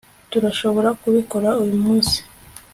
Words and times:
Turashobora 0.31 0.89
kubikora 1.01 1.49
uyu 1.63 1.77
munsi 1.83 2.17